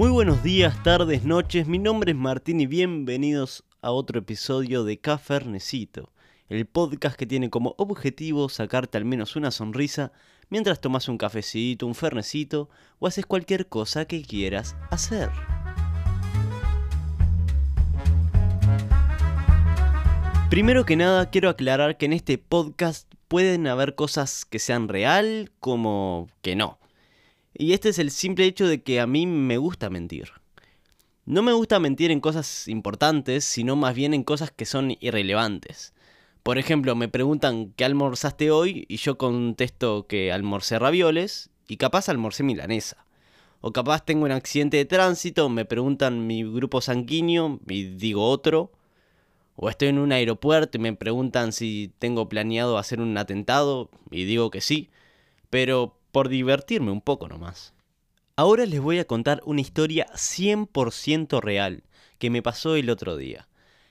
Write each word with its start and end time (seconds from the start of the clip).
Muy 0.00 0.08
buenos 0.08 0.42
días, 0.42 0.82
tardes, 0.82 1.24
noches. 1.24 1.66
Mi 1.66 1.78
nombre 1.78 2.12
es 2.12 2.16
Martín 2.16 2.58
y 2.58 2.66
bienvenidos 2.66 3.64
a 3.82 3.90
otro 3.90 4.20
episodio 4.20 4.82
de 4.82 4.98
Cafernecito, 4.98 6.10
el 6.48 6.64
podcast 6.64 7.16
que 7.16 7.26
tiene 7.26 7.50
como 7.50 7.74
objetivo 7.76 8.48
sacarte 8.48 8.96
al 8.96 9.04
menos 9.04 9.36
una 9.36 9.50
sonrisa 9.50 10.10
mientras 10.48 10.80
tomas 10.80 11.06
un 11.10 11.18
cafecito, 11.18 11.86
un 11.86 11.94
fernecito 11.94 12.70
o 12.98 13.08
haces 13.08 13.26
cualquier 13.26 13.68
cosa 13.68 14.06
que 14.06 14.22
quieras 14.22 14.74
hacer. 14.90 15.28
Primero 20.48 20.86
que 20.86 20.96
nada, 20.96 21.28
quiero 21.28 21.50
aclarar 21.50 21.98
que 21.98 22.06
en 22.06 22.14
este 22.14 22.38
podcast 22.38 23.12
pueden 23.28 23.66
haber 23.66 23.96
cosas 23.96 24.46
que 24.46 24.60
sean 24.60 24.88
real 24.88 25.52
como 25.60 26.26
que 26.40 26.56
no. 26.56 26.79
Y 27.54 27.72
este 27.72 27.88
es 27.88 27.98
el 27.98 28.10
simple 28.10 28.46
hecho 28.46 28.66
de 28.66 28.82
que 28.82 29.00
a 29.00 29.06
mí 29.06 29.26
me 29.26 29.58
gusta 29.58 29.90
mentir. 29.90 30.30
No 31.26 31.42
me 31.42 31.52
gusta 31.52 31.78
mentir 31.78 32.10
en 32.10 32.20
cosas 32.20 32.68
importantes, 32.68 33.44
sino 33.44 33.76
más 33.76 33.94
bien 33.94 34.14
en 34.14 34.24
cosas 34.24 34.50
que 34.50 34.64
son 34.64 34.96
irrelevantes. 35.00 35.94
Por 36.42 36.58
ejemplo, 36.58 36.96
me 36.96 37.08
preguntan 37.08 37.72
qué 37.76 37.84
almorzaste 37.84 38.50
hoy 38.50 38.86
y 38.88 38.96
yo 38.96 39.18
contesto 39.18 40.06
que 40.06 40.32
almorcé 40.32 40.78
ravioles 40.78 41.50
y 41.68 41.76
capaz 41.76 42.08
almorcé 42.08 42.42
milanesa. 42.42 43.04
O 43.60 43.72
capaz 43.72 44.04
tengo 44.06 44.24
un 44.24 44.32
accidente 44.32 44.78
de 44.78 44.86
tránsito, 44.86 45.48
me 45.50 45.66
preguntan 45.66 46.26
mi 46.26 46.42
grupo 46.42 46.80
sanguíneo 46.80 47.60
y 47.68 47.84
digo 47.84 48.26
otro. 48.26 48.72
O 49.54 49.68
estoy 49.68 49.88
en 49.88 49.98
un 49.98 50.12
aeropuerto 50.12 50.78
y 50.78 50.80
me 50.80 50.94
preguntan 50.94 51.52
si 51.52 51.92
tengo 51.98 52.28
planeado 52.28 52.78
hacer 52.78 53.00
un 53.00 53.16
atentado 53.18 53.90
y 54.10 54.24
digo 54.24 54.50
que 54.50 54.62
sí. 54.62 54.88
Pero 55.50 55.99
por 56.12 56.28
divertirme 56.28 56.90
un 56.90 57.00
poco 57.00 57.28
nomás. 57.28 57.74
Ahora 58.36 58.66
les 58.66 58.80
voy 58.80 58.98
a 58.98 59.06
contar 59.06 59.42
una 59.44 59.60
historia 59.60 60.06
100% 60.14 61.40
real 61.40 61.84
que 62.18 62.30
me 62.30 62.42
pasó 62.42 62.76
el 62.76 62.90
otro 62.90 63.16
día, 63.16 63.48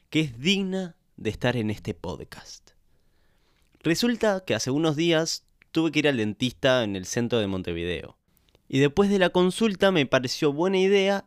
que 0.10 0.22
es 0.22 0.40
digna 0.40 0.96
de 1.18 1.30
estar 1.30 1.56
en 1.56 1.70
este 1.70 1.94
podcast. 1.94 2.72
Resulta 3.82 4.44
que 4.46 4.56
hace 4.56 4.72
unos 4.72 4.96
días 4.96 5.46
tuve 5.72 5.92
que 5.92 6.00
ir 6.00 6.08
al 6.08 6.18
dentista 6.18 6.84
en 6.84 6.96
el 6.96 7.06
centro 7.06 7.40
de 7.40 7.48
Montevideo. 7.48 8.18
Y 8.68 8.80
después 8.80 9.10
de 9.10 9.20
la 9.20 9.30
consulta 9.30 9.92
me 9.92 10.06
pareció 10.06 10.54
buena 10.54 10.78
idea 10.78 11.26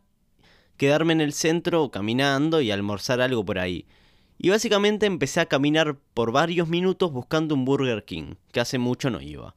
quedarme 0.77 1.13
en 1.13 1.21
el 1.21 1.33
centro 1.33 1.91
caminando 1.91 2.61
y 2.61 2.71
almorzar 2.71 3.21
algo 3.21 3.45
por 3.45 3.59
ahí. 3.59 3.87
Y 4.39 4.51
básicamente 4.51 5.07
empecé 5.07 5.41
a 5.41 5.47
caminar 5.47 5.97
por 6.15 6.33
varios 6.33 6.69
minutos 6.69 7.13
buscando 7.13 7.55
un 7.55 7.65
Burger 7.65 8.05
King, 8.05 8.35
que 8.51 8.61
hace 8.61 8.79
mucho 8.79 9.11
no 9.11 9.21
iba. 9.21 9.55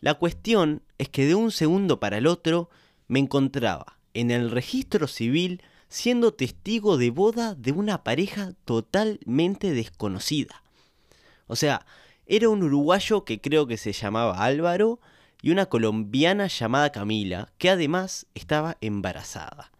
La 0.00 0.14
cuestión 0.14 0.82
es 0.98 1.08
que 1.08 1.26
de 1.26 1.34
un 1.34 1.50
segundo 1.50 2.00
para 2.00 2.18
el 2.18 2.26
otro 2.26 2.70
me 3.08 3.18
encontraba 3.18 3.98
en 4.14 4.30
el 4.30 4.50
registro 4.50 5.06
civil 5.06 5.62
siendo 5.88 6.34
testigo 6.34 6.96
de 6.96 7.10
boda 7.10 7.54
de 7.54 7.72
una 7.72 8.02
pareja 8.04 8.52
totalmente 8.64 9.72
desconocida. 9.72 10.62
O 11.46 11.56
sea, 11.56 11.86
era 12.26 12.48
un 12.48 12.62
uruguayo 12.62 13.24
que 13.24 13.40
creo 13.40 13.66
que 13.66 13.76
se 13.76 13.92
llamaba 13.92 14.44
Álvaro 14.44 15.00
y 15.42 15.50
una 15.50 15.66
colombiana 15.66 16.48
llamada 16.48 16.90
Camila, 16.90 17.52
que 17.56 17.70
además 17.70 18.26
estaba 18.34 18.78
embarazada. 18.80 19.70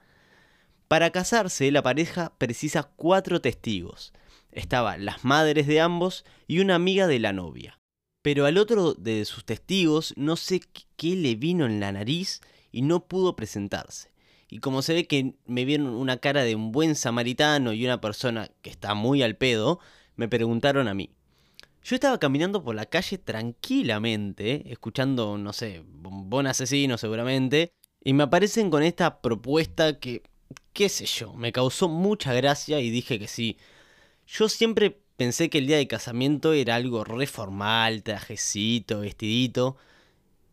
Para 0.87 1.11
casarse, 1.11 1.71
la 1.73 1.83
pareja 1.83 2.33
precisa 2.39 2.85
cuatro 2.95 3.41
testigos. 3.41 4.13
Estaban 4.53 5.05
las 5.05 5.25
madres 5.25 5.67
de 5.67 5.81
ambos 5.81 6.25
y 6.47 6.61
una 6.61 6.77
amiga 6.77 7.09
de 7.09 7.19
la 7.19 7.33
novia. 7.33 7.81
Pero 8.27 8.45
al 8.45 8.59
otro 8.59 8.95
de 8.95 9.25
sus 9.25 9.45
testigos 9.45 10.13
no 10.17 10.35
sé 10.35 10.61
qué 10.97 11.15
le 11.15 11.37
vino 11.37 11.65
en 11.65 11.79
la 11.79 11.93
nariz 11.93 12.41
y 12.73 12.83
no 12.83 13.07
pudo 13.07 13.37
presentarse. 13.37 14.11
Y 14.49 14.59
como 14.59 14.83
se 14.83 14.95
ve 14.95 15.07
que 15.07 15.37
me 15.47 15.65
vieron 15.65 15.87
una 15.87 16.17
cara 16.17 16.43
de 16.43 16.57
un 16.57 16.73
buen 16.73 16.97
samaritano 16.97 17.73
y 17.73 17.85
una 17.85 18.01
persona 18.01 18.51
que 18.63 18.71
está 18.71 18.95
muy 18.95 19.23
al 19.23 19.37
pedo, 19.37 19.79
me 20.17 20.27
preguntaron 20.27 20.89
a 20.89 20.95
mí. 20.95 21.11
Yo 21.85 21.95
estaba 21.95 22.19
caminando 22.19 22.65
por 22.65 22.75
la 22.75 22.87
calle 22.87 23.17
tranquilamente, 23.17 24.73
escuchando, 24.73 25.39
no 25.39 25.53
sé, 25.53 25.85
bombón 25.87 26.49
asesino 26.49 26.99
seguramente, 26.99 27.75
y 28.03 28.13
me 28.13 28.25
aparecen 28.25 28.71
con 28.71 28.83
esta 28.83 29.21
propuesta 29.21 30.01
que, 30.01 30.25
qué 30.73 30.89
sé 30.89 31.07
yo, 31.07 31.33
me 31.35 31.53
causó 31.53 31.89
mucha 31.89 32.35
gracia 32.35 32.81
y 32.81 32.91
dije 32.91 33.21
que 33.21 33.29
sí. 33.29 33.57
Yo 34.27 34.49
siempre 34.49 35.06
Pensé 35.17 35.49
que 35.49 35.59
el 35.59 35.67
día 35.67 35.79
de 35.79 35.89
casamiento 35.89 36.53
era 36.53 36.75
algo 36.75 37.03
reformal, 37.03 38.03
trajecito, 38.03 39.01
vestidito. 39.01 39.79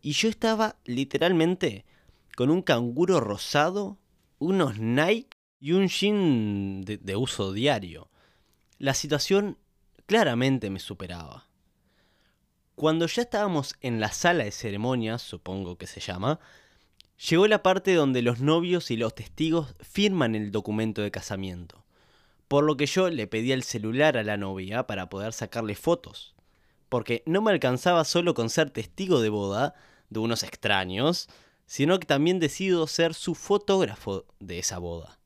Y 0.01 0.13
yo 0.13 0.29
estaba 0.29 0.77
literalmente 0.85 1.85
con 2.37 2.49
un 2.49 2.61
canguro 2.61 3.19
rosado, 3.19 3.97
unos 4.39 4.79
Nike 4.79 5.37
y 5.59 5.73
un 5.73 5.89
jean 5.89 6.81
de, 6.83 6.97
de 6.97 7.15
uso 7.17 7.51
diario. 7.51 8.09
La 8.77 8.93
situación 8.93 9.57
claramente 10.05 10.69
me 10.69 10.79
superaba. 10.79 11.49
Cuando 12.75 13.05
ya 13.07 13.23
estábamos 13.23 13.75
en 13.81 13.99
la 13.99 14.13
sala 14.13 14.45
de 14.45 14.51
ceremonias, 14.51 15.21
supongo 15.21 15.77
que 15.77 15.87
se 15.87 15.99
llama, 15.99 16.39
llegó 17.29 17.47
la 17.47 17.63
parte 17.63 17.93
donde 17.93 18.21
los 18.21 18.39
novios 18.39 18.91
y 18.91 18.97
los 18.97 19.13
testigos 19.13 19.75
firman 19.81 20.35
el 20.35 20.51
documento 20.51 21.01
de 21.01 21.11
casamiento 21.11 21.82
por 22.53 22.65
lo 22.65 22.77
que 22.77 22.85
yo 22.85 23.09
le 23.09 23.25
pedí 23.25 23.51
el 23.51 23.63
celular 23.63 24.15
a 24.15 24.21
la 24.21 24.37
novia 24.37 24.85
para 24.85 25.09
poder 25.09 25.33
sacarle 25.33 25.73
fotos, 25.73 26.35
porque 26.87 27.23
no 27.25 27.41
me 27.41 27.49
alcanzaba 27.49 28.05
solo 28.05 28.35
con 28.35 28.51
ser 28.51 28.69
testigo 28.69 29.21
de 29.21 29.29
boda 29.29 29.73
de 30.11 30.19
unos 30.19 30.43
extraños, 30.43 31.29
sino 31.65 31.99
que 31.99 32.05
también 32.05 32.39
decido 32.39 32.85
ser 32.85 33.15
su 33.15 33.33
fotógrafo 33.33 34.25
de 34.39 34.59
esa 34.59 34.77
boda. 34.77 35.17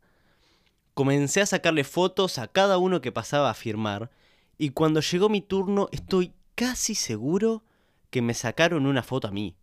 Comencé 0.94 1.42
a 1.42 1.46
sacarle 1.46 1.84
fotos 1.84 2.38
a 2.38 2.48
cada 2.48 2.78
uno 2.78 3.02
que 3.02 3.12
pasaba 3.12 3.50
a 3.50 3.56
firmar, 3.56 4.10
y 4.58 4.70
cuando 4.70 5.02
llegó 5.02 5.28
mi 5.28 5.42
turno 5.42 5.90
estoy 5.92 6.34
casi 6.56 6.96
seguro 6.96 7.66
que 8.10 8.22
me 8.22 8.36
sacaron 8.36 8.86
una 8.86 9.04
foto 9.04 9.28
a 9.28 9.32
mí, 9.32 9.58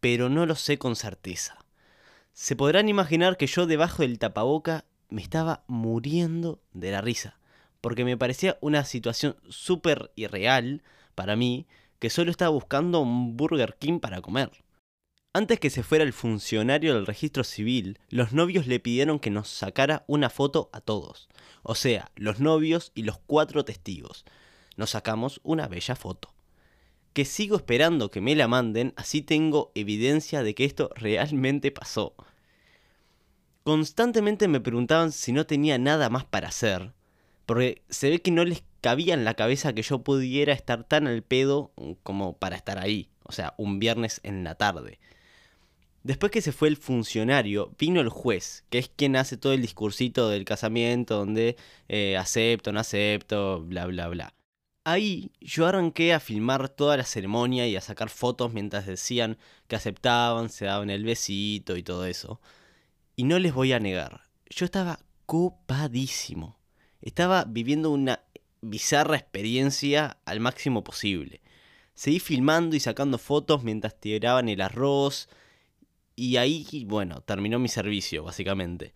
pero 0.00 0.28
no 0.28 0.44
lo 0.44 0.54
sé 0.54 0.76
con 0.76 0.96
certeza. 0.96 1.64
Se 2.34 2.56
podrán 2.56 2.90
imaginar 2.90 3.38
que 3.38 3.46
yo 3.46 3.64
debajo 3.64 4.02
del 4.02 4.18
tapaboca 4.18 4.84
me 5.10 5.22
estaba 5.22 5.64
muriendo 5.66 6.60
de 6.72 6.90
la 6.90 7.00
risa, 7.00 7.38
porque 7.80 8.04
me 8.04 8.16
parecía 8.16 8.58
una 8.60 8.84
situación 8.84 9.36
súper 9.48 10.12
irreal 10.16 10.82
para 11.14 11.36
mí, 11.36 11.66
que 11.98 12.10
solo 12.10 12.30
estaba 12.30 12.50
buscando 12.50 13.00
un 13.00 13.36
Burger 13.36 13.76
King 13.78 14.00
para 14.00 14.22
comer. 14.22 14.50
Antes 15.32 15.60
que 15.60 15.70
se 15.70 15.84
fuera 15.84 16.02
el 16.02 16.12
funcionario 16.12 16.94
del 16.94 17.06
registro 17.06 17.44
civil, 17.44 18.00
los 18.08 18.32
novios 18.32 18.66
le 18.66 18.80
pidieron 18.80 19.20
que 19.20 19.30
nos 19.30 19.48
sacara 19.48 20.04
una 20.08 20.28
foto 20.28 20.70
a 20.72 20.80
todos, 20.80 21.28
o 21.62 21.76
sea, 21.76 22.10
los 22.16 22.40
novios 22.40 22.90
y 22.96 23.02
los 23.02 23.18
cuatro 23.18 23.64
testigos. 23.64 24.24
Nos 24.76 24.90
sacamos 24.90 25.40
una 25.44 25.68
bella 25.68 25.94
foto. 25.94 26.34
Que 27.12 27.24
sigo 27.24 27.56
esperando 27.56 28.10
que 28.10 28.20
me 28.20 28.34
la 28.34 28.48
manden, 28.48 28.92
así 28.96 29.22
tengo 29.22 29.70
evidencia 29.74 30.42
de 30.42 30.54
que 30.54 30.64
esto 30.64 30.90
realmente 30.96 31.70
pasó. 31.70 32.14
Constantemente 33.70 34.48
me 34.48 34.58
preguntaban 34.58 35.12
si 35.12 35.30
no 35.30 35.46
tenía 35.46 35.78
nada 35.78 36.10
más 36.10 36.24
para 36.24 36.48
hacer, 36.48 36.92
porque 37.46 37.82
se 37.88 38.10
ve 38.10 38.20
que 38.20 38.32
no 38.32 38.44
les 38.44 38.64
cabía 38.80 39.14
en 39.14 39.24
la 39.24 39.34
cabeza 39.34 39.72
que 39.72 39.82
yo 39.82 40.00
pudiera 40.00 40.52
estar 40.52 40.82
tan 40.82 41.06
al 41.06 41.22
pedo 41.22 41.70
como 42.02 42.36
para 42.36 42.56
estar 42.56 42.80
ahí, 42.80 43.10
o 43.22 43.30
sea, 43.30 43.54
un 43.58 43.78
viernes 43.78 44.18
en 44.24 44.42
la 44.42 44.56
tarde. 44.56 44.98
Después 46.02 46.32
que 46.32 46.42
se 46.42 46.50
fue 46.50 46.66
el 46.66 46.78
funcionario, 46.78 47.72
vino 47.78 48.00
el 48.00 48.08
juez, 48.08 48.64
que 48.70 48.78
es 48.78 48.88
quien 48.88 49.14
hace 49.14 49.36
todo 49.36 49.52
el 49.52 49.62
discursito 49.62 50.28
del 50.30 50.44
casamiento, 50.44 51.18
donde 51.18 51.56
eh, 51.86 52.16
acepto, 52.16 52.72
no 52.72 52.80
acepto, 52.80 53.62
bla, 53.62 53.86
bla, 53.86 54.08
bla. 54.08 54.34
Ahí 54.82 55.30
yo 55.40 55.68
arranqué 55.68 56.12
a 56.12 56.18
filmar 56.18 56.70
toda 56.70 56.96
la 56.96 57.04
ceremonia 57.04 57.68
y 57.68 57.76
a 57.76 57.80
sacar 57.80 58.10
fotos 58.10 58.52
mientras 58.52 58.84
decían 58.84 59.38
que 59.68 59.76
aceptaban, 59.76 60.48
se 60.48 60.64
daban 60.64 60.90
el 60.90 61.04
besito 61.04 61.76
y 61.76 61.84
todo 61.84 62.04
eso. 62.04 62.40
Y 63.20 63.24
no 63.24 63.38
les 63.38 63.52
voy 63.52 63.74
a 63.74 63.78
negar, 63.78 64.22
yo 64.48 64.64
estaba 64.64 64.98
copadísimo. 65.26 66.58
Estaba 67.02 67.44
viviendo 67.44 67.90
una 67.90 68.22
bizarra 68.62 69.18
experiencia 69.18 70.16
al 70.24 70.40
máximo 70.40 70.82
posible. 70.82 71.42
Seguí 71.92 72.18
filmando 72.18 72.76
y 72.76 72.80
sacando 72.80 73.18
fotos 73.18 73.62
mientras 73.62 74.00
tiraban 74.00 74.48
el 74.48 74.62
arroz. 74.62 75.28
Y 76.16 76.38
ahí, 76.38 76.86
bueno, 76.88 77.20
terminó 77.20 77.58
mi 77.58 77.68
servicio, 77.68 78.24
básicamente. 78.24 78.94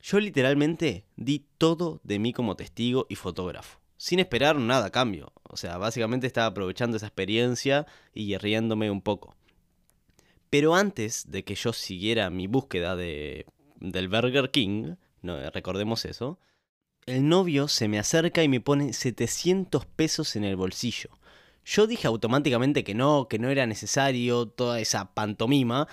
Yo 0.00 0.20
literalmente 0.20 1.04
di 1.16 1.44
todo 1.58 2.00
de 2.02 2.18
mí 2.18 2.32
como 2.32 2.56
testigo 2.56 3.04
y 3.10 3.16
fotógrafo, 3.16 3.78
sin 3.98 4.20
esperar 4.20 4.56
nada 4.56 4.86
a 4.86 4.90
cambio. 4.90 5.34
O 5.42 5.58
sea, 5.58 5.76
básicamente 5.76 6.26
estaba 6.26 6.46
aprovechando 6.46 6.96
esa 6.96 7.08
experiencia 7.08 7.84
y 8.14 8.38
riéndome 8.38 8.90
un 8.90 9.02
poco. 9.02 9.36
Pero 10.54 10.76
antes 10.76 11.32
de 11.32 11.42
que 11.42 11.56
yo 11.56 11.72
siguiera 11.72 12.30
mi 12.30 12.46
búsqueda 12.46 12.94
de, 12.94 13.44
del 13.80 14.06
Burger 14.06 14.52
King, 14.52 14.94
no, 15.20 15.50
recordemos 15.50 16.04
eso, 16.04 16.38
el 17.06 17.28
novio 17.28 17.66
se 17.66 17.88
me 17.88 17.98
acerca 17.98 18.40
y 18.44 18.46
me 18.46 18.60
pone 18.60 18.92
700 18.92 19.84
pesos 19.84 20.36
en 20.36 20.44
el 20.44 20.54
bolsillo. 20.54 21.10
Yo 21.64 21.88
dije 21.88 22.06
automáticamente 22.06 22.84
que 22.84 22.94
no, 22.94 23.26
que 23.26 23.40
no 23.40 23.50
era 23.50 23.66
necesario 23.66 24.46
toda 24.46 24.78
esa 24.78 25.12
pantomima, 25.12 25.88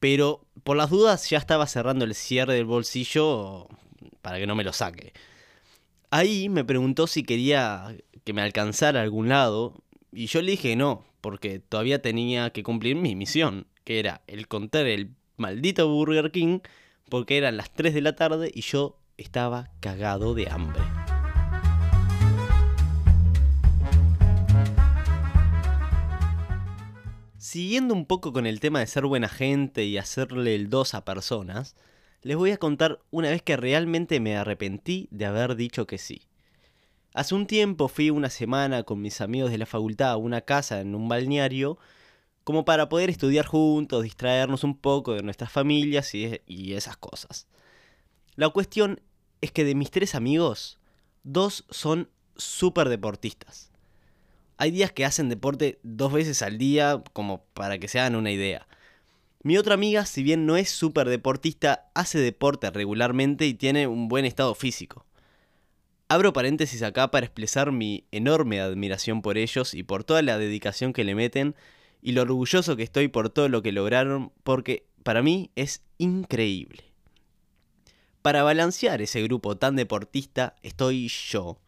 Pero 0.00 0.44
por 0.64 0.76
las 0.76 0.90
dudas 0.90 1.30
ya 1.30 1.38
estaba 1.38 1.68
cerrando 1.68 2.04
el 2.04 2.16
cierre 2.16 2.54
del 2.54 2.64
bolsillo 2.64 3.68
para 4.22 4.40
que 4.40 4.46
no 4.48 4.56
me 4.56 4.64
lo 4.64 4.72
saque. 4.72 5.12
Ahí 6.10 6.48
me 6.48 6.64
preguntó 6.64 7.06
si 7.06 7.22
quería 7.22 7.96
que 8.24 8.32
me 8.32 8.42
alcanzara 8.42 8.98
a 8.98 9.02
algún 9.04 9.28
lado 9.28 9.84
y 10.10 10.26
yo 10.26 10.42
le 10.42 10.50
dije 10.50 10.74
no, 10.74 11.04
porque 11.20 11.60
todavía 11.60 12.02
tenía 12.02 12.50
que 12.50 12.64
cumplir 12.64 12.96
mi 12.96 13.14
misión, 13.14 13.68
que 13.90 13.98
era 13.98 14.22
el 14.28 14.46
contar 14.46 14.86
el 14.86 15.16
maldito 15.36 15.88
Burger 15.88 16.30
King, 16.30 16.60
porque 17.08 17.36
eran 17.36 17.56
las 17.56 17.72
3 17.72 17.92
de 17.92 18.00
la 18.00 18.14
tarde 18.14 18.48
y 18.54 18.60
yo 18.60 19.00
estaba 19.16 19.72
cagado 19.80 20.32
de 20.34 20.48
hambre. 20.48 20.80
Siguiendo 27.36 27.92
un 27.92 28.06
poco 28.06 28.32
con 28.32 28.46
el 28.46 28.60
tema 28.60 28.78
de 28.78 28.86
ser 28.86 29.06
buena 29.06 29.28
gente 29.28 29.82
y 29.82 29.98
hacerle 29.98 30.54
el 30.54 30.70
2 30.70 30.94
a 30.94 31.04
personas, 31.04 31.74
les 32.22 32.36
voy 32.36 32.52
a 32.52 32.58
contar 32.58 33.00
una 33.10 33.30
vez 33.30 33.42
que 33.42 33.56
realmente 33.56 34.20
me 34.20 34.36
arrepentí 34.36 35.08
de 35.10 35.26
haber 35.26 35.56
dicho 35.56 35.88
que 35.88 35.98
sí. 35.98 36.28
Hace 37.12 37.34
un 37.34 37.48
tiempo 37.48 37.88
fui 37.88 38.10
una 38.10 38.30
semana 38.30 38.84
con 38.84 39.02
mis 39.02 39.20
amigos 39.20 39.50
de 39.50 39.58
la 39.58 39.66
facultad 39.66 40.12
a 40.12 40.16
una 40.16 40.42
casa 40.42 40.80
en 40.80 40.94
un 40.94 41.08
balneario 41.08 41.76
como 42.44 42.64
para 42.64 42.88
poder 42.88 43.10
estudiar 43.10 43.46
juntos, 43.46 44.02
distraernos 44.02 44.64
un 44.64 44.76
poco 44.76 45.14
de 45.14 45.22
nuestras 45.22 45.52
familias 45.52 46.14
y, 46.14 46.74
esas 46.74 46.96
cosas. 46.96 47.46
La 48.36 48.48
cuestión 48.48 49.00
es 49.40 49.52
que 49.52 49.64
de 49.64 49.74
mis 49.74 49.90
tres 49.90 50.14
amigos, 50.14 50.78
dos 51.22 51.64
son 51.70 52.08
súper 52.36 52.88
deportistas. 52.88 53.70
Hay 54.56 54.70
días 54.70 54.92
que 54.92 55.04
hacen 55.04 55.28
deporte 55.28 55.78
dos 55.82 56.12
veces 56.12 56.42
al 56.42 56.58
día, 56.58 57.02
como 57.12 57.44
para 57.54 57.78
que 57.78 57.88
se 57.88 57.98
hagan 57.98 58.16
una 58.16 58.30
idea. 58.30 58.66
Mi 59.42 59.56
otra 59.56 59.74
amiga, 59.74 60.04
si 60.04 60.22
bien 60.22 60.44
no 60.44 60.56
es 60.56 60.68
súper 60.68 61.08
deportista, 61.08 61.90
hace 61.94 62.18
deporte 62.18 62.70
regularmente 62.70 63.46
y 63.46 63.54
tiene 63.54 63.86
un 63.86 64.08
buen 64.08 64.26
estado 64.26 64.54
físico. 64.54 65.06
Abro 66.08 66.32
paréntesis 66.32 66.82
acá 66.82 67.10
para 67.10 67.24
expresar 67.24 67.72
mi 67.72 68.04
enorme 68.10 68.60
admiración 68.60 69.22
por 69.22 69.38
ellos 69.38 69.74
y 69.74 69.82
por 69.82 70.04
toda 70.04 70.20
la 70.22 70.38
dedicación 70.38 70.92
que 70.92 71.04
le 71.04 71.14
meten 71.14 71.54
y 72.02 72.12
lo 72.12 72.22
orgulloso 72.22 72.76
que 72.76 72.82
estoy 72.82 73.08
por 73.08 73.30
todo 73.30 73.48
lo 73.48 73.62
que 73.62 73.72
lograron 73.72 74.32
porque 74.42 74.86
para 75.02 75.22
mí 75.22 75.50
es 75.56 75.82
increíble. 75.98 76.84
Para 78.22 78.42
balancear 78.42 79.00
ese 79.00 79.22
grupo 79.22 79.56
tan 79.56 79.76
deportista 79.76 80.56
estoy 80.62 81.08
yo, 81.08 81.58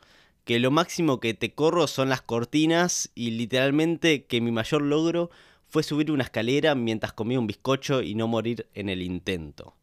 que 0.45 0.59
lo 0.59 0.71
máximo 0.71 1.21
que 1.21 1.35
te 1.35 1.55
corro 1.55 1.87
son 1.87 2.09
las 2.09 2.21
cortinas 2.21 3.11
y 3.15 3.31
literalmente 3.33 4.27
que 4.27 4.41
mi 4.41 4.51
mayor 4.51 4.83
logro 4.83 5.31
fue 5.67 5.83
subir 5.83 6.11
una 6.11 6.25
escalera 6.25 6.75
mientras 6.75 7.13
comía 7.13 7.39
un 7.39 7.47
bizcocho 7.47 8.03
y 8.03 8.15
no 8.15 8.29
morir 8.29 8.69
en 8.75 8.89
el 8.89 9.01
intento. 9.01 9.77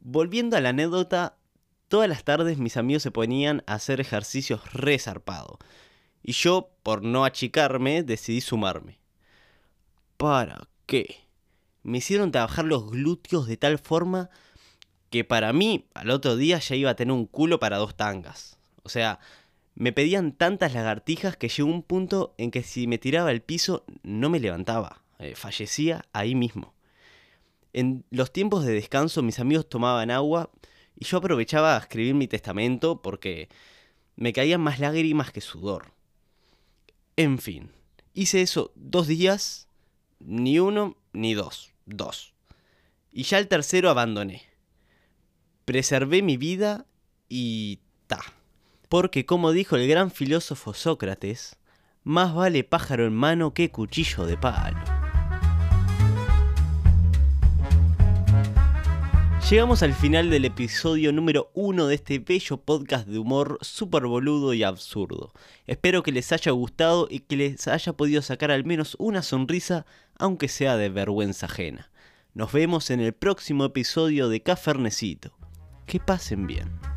Volviendo 0.00 0.56
a 0.56 0.60
la 0.60 0.70
anécdota, 0.70 1.36
todas 1.88 2.08
las 2.08 2.24
tardes 2.24 2.58
mis 2.58 2.76
amigos 2.76 3.02
se 3.02 3.10
ponían 3.10 3.62
a 3.66 3.74
hacer 3.74 4.00
ejercicios 4.00 4.72
resarpado. 4.72 5.58
Y 6.22 6.32
yo, 6.32 6.70
por 6.82 7.02
no 7.02 7.24
achicarme, 7.24 8.02
decidí 8.02 8.40
sumarme. 8.40 9.01
¿Para 10.22 10.68
qué? 10.86 11.16
Me 11.82 11.98
hicieron 11.98 12.30
trabajar 12.30 12.64
los 12.64 12.88
glúteos 12.88 13.48
de 13.48 13.56
tal 13.56 13.80
forma 13.80 14.30
que 15.10 15.24
para 15.24 15.52
mí 15.52 15.88
al 15.94 16.10
otro 16.10 16.36
día 16.36 16.60
ya 16.60 16.76
iba 16.76 16.90
a 16.90 16.94
tener 16.94 17.10
un 17.10 17.26
culo 17.26 17.58
para 17.58 17.78
dos 17.78 17.96
tangas. 17.96 18.56
O 18.84 18.88
sea, 18.88 19.18
me 19.74 19.92
pedían 19.92 20.30
tantas 20.30 20.74
lagartijas 20.74 21.36
que 21.36 21.48
llegó 21.48 21.68
un 21.68 21.82
punto 21.82 22.36
en 22.38 22.52
que 22.52 22.62
si 22.62 22.86
me 22.86 22.98
tiraba 22.98 23.30
al 23.30 23.42
piso 23.42 23.84
no 24.04 24.30
me 24.30 24.38
levantaba, 24.38 25.02
eh, 25.18 25.34
fallecía 25.34 26.04
ahí 26.12 26.36
mismo. 26.36 26.72
En 27.72 28.04
los 28.10 28.32
tiempos 28.32 28.64
de 28.64 28.74
descanso 28.74 29.24
mis 29.24 29.40
amigos 29.40 29.68
tomaban 29.68 30.12
agua 30.12 30.52
y 30.94 31.04
yo 31.04 31.18
aprovechaba 31.18 31.74
a 31.74 31.80
escribir 31.80 32.14
mi 32.14 32.28
testamento 32.28 33.02
porque 33.02 33.48
me 34.14 34.32
caían 34.32 34.60
más 34.60 34.78
lágrimas 34.78 35.32
que 35.32 35.40
sudor. 35.40 35.90
En 37.16 37.40
fin, 37.40 37.72
hice 38.14 38.40
eso 38.40 38.70
dos 38.76 39.08
días, 39.08 39.66
ni 40.24 40.58
uno 40.58 40.96
ni 41.12 41.34
dos, 41.34 41.72
dos. 41.86 42.34
Y 43.12 43.24
ya 43.24 43.38
el 43.38 43.48
tercero 43.48 43.90
abandoné. 43.90 44.42
Preservé 45.64 46.22
mi 46.22 46.36
vida 46.36 46.86
y 47.28 47.80
ta 48.06 48.20
porque 48.92 49.24
como 49.24 49.52
dijo 49.52 49.76
el 49.76 49.88
gran 49.88 50.10
filósofo 50.10 50.74
Sócrates, 50.74 51.56
más 52.04 52.34
vale 52.34 52.62
pájaro 52.62 53.06
en 53.06 53.14
mano 53.14 53.54
que 53.54 53.70
cuchillo 53.70 54.26
de 54.26 54.36
palo. 54.36 54.76
Llegamos 59.48 59.82
al 59.82 59.94
final 59.94 60.28
del 60.28 60.44
episodio 60.44 61.10
número 61.10 61.50
uno 61.54 61.86
de 61.86 61.94
este 61.94 62.18
bello 62.18 62.58
podcast 62.58 63.08
de 63.08 63.18
humor 63.18 63.56
súper 63.62 64.04
boludo 64.04 64.52
y 64.52 64.62
absurdo. 64.62 65.32
Espero 65.66 66.02
que 66.02 66.12
les 66.12 66.30
haya 66.30 66.52
gustado 66.52 67.08
y 67.10 67.20
que 67.20 67.36
les 67.36 67.68
haya 67.68 67.94
podido 67.94 68.20
sacar 68.20 68.50
al 68.50 68.66
menos 68.66 68.94
una 68.98 69.22
sonrisa, 69.22 69.86
aunque 70.22 70.46
sea 70.46 70.76
de 70.76 70.88
vergüenza 70.88 71.46
ajena. 71.46 71.90
Nos 72.32 72.52
vemos 72.52 72.90
en 72.90 73.00
el 73.00 73.12
próximo 73.12 73.64
episodio 73.64 74.28
de 74.28 74.40
Cafernecito. 74.40 75.36
Que 75.84 75.98
pasen 75.98 76.46
bien. 76.46 76.91